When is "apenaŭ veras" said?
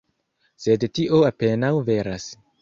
1.27-2.27